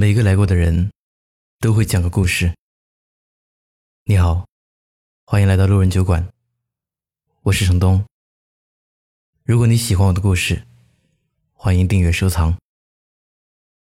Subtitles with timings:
[0.00, 0.90] 每个来过的人，
[1.58, 2.56] 都会讲个故事。
[4.04, 4.48] 你好，
[5.26, 6.26] 欢迎来到路人酒馆，
[7.42, 8.02] 我是程东。
[9.44, 10.66] 如果你喜欢我的故事，
[11.52, 12.56] 欢迎订阅收藏。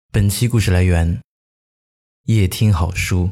[0.09, 1.21] 本期故事来源：
[2.23, 3.29] 夜听好书。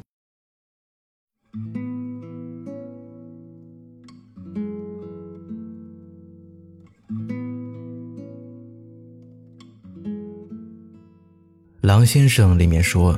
[11.85, 13.15] 狼先生里面说，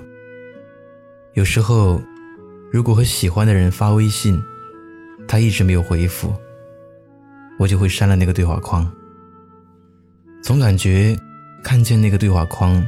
[1.36, 2.02] 有时候，
[2.70, 4.44] 如果和喜欢的人发微信，
[5.26, 6.36] 他一直没有回复，
[7.58, 8.86] 我就会删了那个对话框。
[10.44, 11.18] 总感觉
[11.64, 12.86] 看见那个对话框，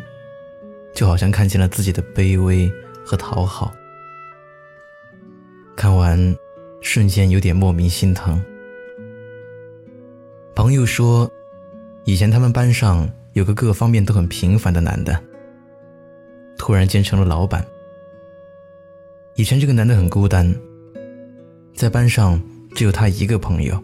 [0.94, 2.70] 就好像看见了自己的卑微
[3.06, 3.72] 和讨好。
[5.78, 6.36] 看完，
[6.82, 8.44] 瞬间有点莫名心疼。
[10.54, 11.32] 朋友说，
[12.04, 15.18] 以前他们班上有个各方面都很平凡的男的。
[16.70, 17.66] 突然间成了老板。
[19.36, 20.56] 以前这个男的很孤单，
[21.74, 22.40] 在班上
[22.76, 23.84] 只有他一个朋友。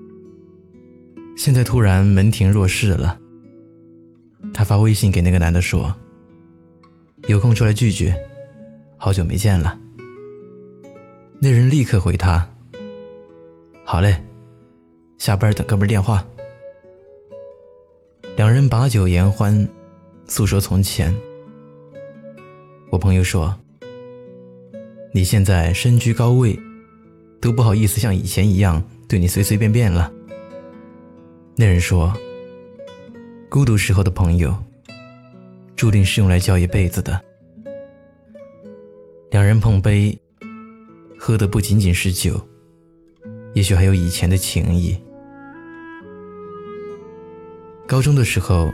[1.35, 3.19] 现在突然门庭若市了。
[4.53, 5.91] 他发微信给那个男的说
[7.25, 8.13] ：“有空出来聚聚，
[8.97, 9.75] 好久没见了。”
[11.41, 12.47] 那人立刻回他
[13.83, 14.15] ：“好嘞，
[15.17, 16.23] 下班等哥们电话。”
[18.37, 19.67] 两人把酒言欢，
[20.27, 21.11] 诉说从前。
[22.95, 23.53] 我朋友说
[25.11, 26.57] ：“你现在身居高位，
[27.41, 30.09] 都不好意思像以前一样对你随随便便了。”
[31.57, 32.13] 那人说
[33.51, 34.55] ：“孤独时候的朋友，
[35.75, 37.21] 注定是用来交一辈子的。”
[39.29, 40.17] 两人碰杯，
[41.19, 42.39] 喝的不仅仅是酒，
[43.55, 44.97] 也许还有以前的情谊。
[47.85, 48.73] 高中的时候，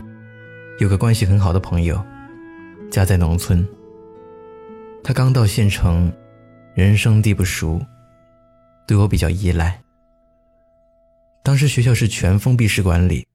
[0.77, 1.99] 有个关系很好的朋友，
[2.91, 3.67] 家在农村。
[5.03, 6.11] 他刚到县城，
[6.75, 7.83] 人生地不熟，
[8.87, 9.81] 对我比较依赖。
[11.43, 13.25] 当时学校是全封闭式管理，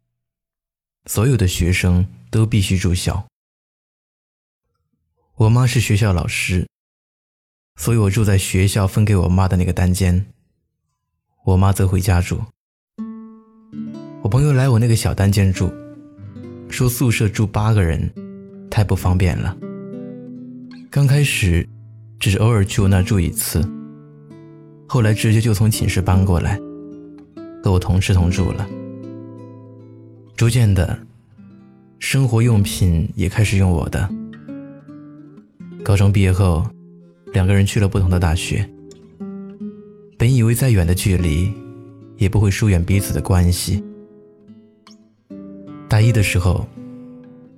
[1.06, 3.26] 所有的学生都必须住校。
[5.34, 6.68] 我妈是学校老师，
[7.74, 10.24] 所以我住在学校分给我妈的那个单间，
[11.44, 12.41] 我妈则回家住。
[14.22, 15.72] 我朋友来我那个小单间住，
[16.70, 18.10] 说宿舍住八个人，
[18.70, 19.56] 太不方便了。
[20.91, 21.69] 刚开始，
[22.19, 23.62] 只是偶尔去我那住一次。
[24.88, 26.58] 后来直接就从寝室搬过来，
[27.62, 28.66] 和我同吃同住了。
[30.36, 30.98] 逐渐的，
[31.98, 34.08] 生活用品也开始用我的。
[35.84, 36.64] 高中毕业后，
[37.32, 38.68] 两个人去了不同的大学。
[40.16, 41.53] 本以为再远的距离，
[42.16, 43.84] 也不会疏远彼此的关系。
[45.88, 46.66] 大一的时候，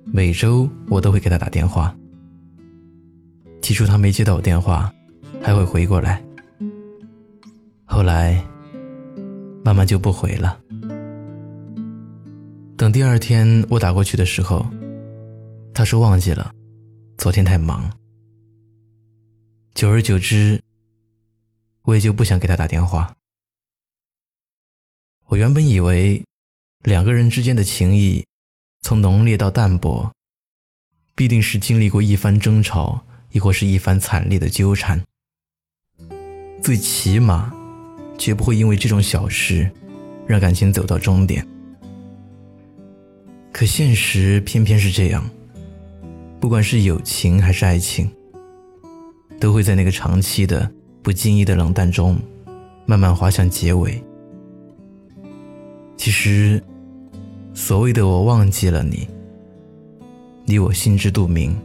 [0.05, 1.95] 每周我都会给他打电话。
[3.61, 4.91] 起初他没接到我电话，
[5.41, 6.23] 还会回过来。
[7.85, 8.43] 后来，
[9.63, 10.59] 慢慢就不回了。
[12.77, 14.65] 等第二天我打过去的时候，
[15.73, 16.51] 他说忘记了，
[17.17, 17.91] 昨天太忙。
[19.75, 20.61] 久而久之，
[21.83, 23.13] 我也就不想给他打电话。
[25.27, 26.23] 我原本以为，
[26.83, 28.25] 两个人之间的情谊，
[28.81, 30.11] 从浓烈到淡薄，
[31.15, 33.05] 必定是经历过一番争吵。
[33.31, 35.01] 亦或是一番惨烈的纠缠，
[36.61, 37.53] 最起码，
[38.17, 39.69] 绝不会因为这种小事，
[40.25, 41.45] 让感情走到终点。
[43.51, 45.29] 可现实偏偏是这样，
[46.39, 48.09] 不管是友情还是爱情，
[49.39, 50.71] 都会在那个长期的
[51.03, 52.19] 不经意的冷淡中，
[52.85, 54.01] 慢慢滑向结尾。
[55.97, 56.63] 其实，
[57.53, 59.07] 所谓的我忘记了你，
[60.45, 61.55] 你我心知肚明。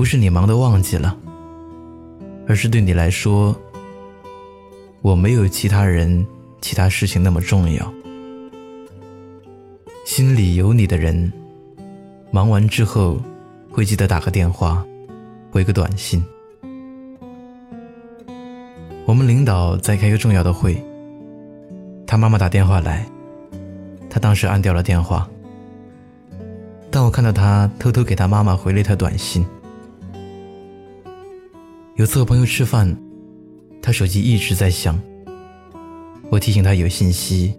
[0.00, 1.14] 不是你忙的忘记了，
[2.48, 3.54] 而是对你来说，
[5.02, 6.26] 我没有其他人、
[6.62, 7.92] 其他事情那么重要。
[10.06, 11.30] 心里有你的人，
[12.30, 13.20] 忙完之后
[13.70, 14.82] 会记得打个电话，
[15.50, 16.24] 回个短信。
[19.04, 20.82] 我们领导在开个重要的会，
[22.06, 23.04] 他妈妈打电话来，
[24.08, 25.28] 他当时按掉了电话，
[26.90, 29.44] 但我看到他偷偷给他妈妈回了一条短信。
[32.00, 32.96] 有次和朋友吃饭，
[33.82, 34.98] 他手机一直在响。
[36.30, 37.54] 我提醒他有信息，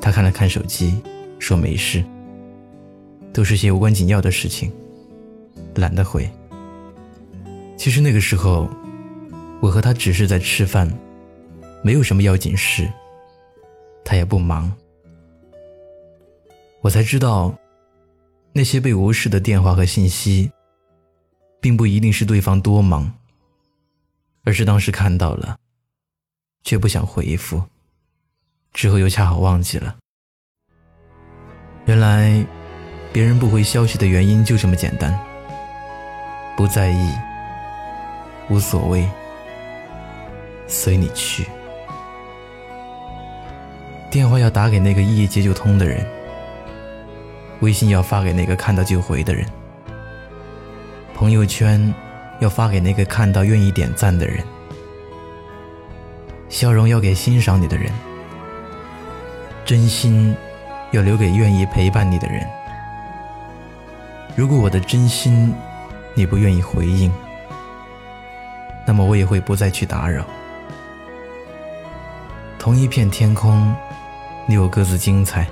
[0.00, 1.02] 他看了看手机，
[1.38, 2.02] 说没事。
[3.30, 4.72] 都是些无关紧要的事情，
[5.74, 6.26] 懒得回。
[7.76, 8.66] 其实那个时候，
[9.60, 10.90] 我和他只是在吃饭，
[11.84, 12.90] 没有什么要紧事，
[14.02, 14.72] 他也不忙。
[16.80, 17.54] 我才知道，
[18.54, 20.50] 那些被无视的电话和信息，
[21.60, 23.12] 并不一定是对方多忙，
[24.48, 25.58] 而是当时看到了，
[26.64, 27.62] 却不想回复，
[28.72, 29.94] 之后又恰好忘记了。
[31.84, 32.42] 原来，
[33.12, 35.12] 别人不回消息的原因就这么简单：
[36.56, 37.12] 不在意，
[38.48, 39.06] 无所谓，
[40.66, 41.46] 随你去。
[44.10, 46.02] 电话要打给那个一接就通的人，
[47.60, 49.46] 微信要发给那个看到就回的人。
[51.14, 51.94] 朋友圈
[52.40, 54.44] 要发给那个看到愿意点赞的人，
[56.48, 57.92] 笑容要给欣赏你的人，
[59.64, 60.34] 真心
[60.92, 62.46] 要留给愿意陪伴你的人。
[64.36, 65.54] 如果我的真心
[66.14, 67.12] 你不愿意回应，
[68.86, 70.24] 那么我也会不再去打扰。
[72.58, 73.74] 同一片天空，
[74.46, 75.46] 你我各自精彩。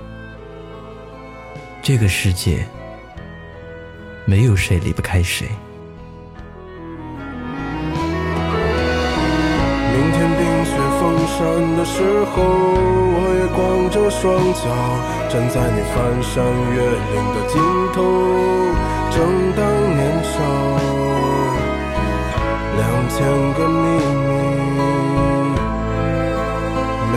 [1.83, 2.67] 这个世界。
[4.29, 5.49] 没有谁离不开谁。
[11.37, 11.45] 山
[11.77, 12.01] 的时
[12.33, 14.25] 候，我也光着双
[14.55, 14.65] 脚
[15.29, 16.33] 站在你翻山
[16.73, 17.61] 越岭的尽
[17.93, 18.01] 头，
[19.11, 19.15] 正
[19.53, 19.61] 当
[19.95, 20.35] 年少，
[22.79, 22.81] 两
[23.11, 23.15] 千
[23.53, 23.85] 个秘
[24.25, 24.33] 密
[27.13, 27.15] 没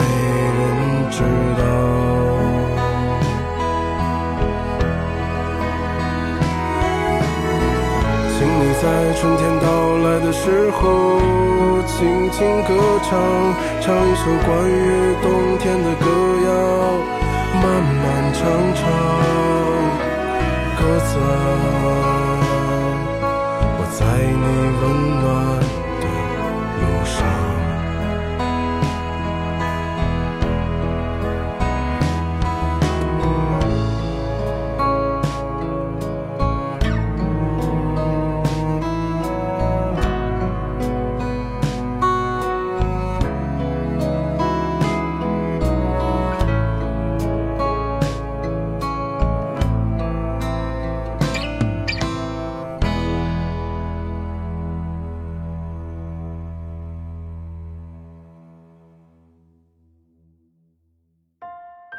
[0.58, 0.60] 人
[1.10, 1.49] 知。
[8.80, 11.20] 在春天到来的时候，
[11.86, 12.72] 轻轻歌
[13.02, 13.10] 唱，
[13.78, 15.28] 唱一首关于冬
[15.58, 16.06] 天的歌
[16.46, 16.48] 谣，
[17.60, 17.62] 漫
[18.00, 18.40] 漫长
[18.74, 18.80] 长，
[20.78, 21.28] 鸽子啊，
[23.76, 24.44] 我在你
[24.80, 24.82] 温
[25.20, 25.59] 暖